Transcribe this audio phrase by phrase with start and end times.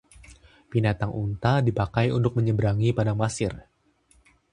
[0.71, 3.53] binatang unta dipakai untuk menyeberangi padang pasir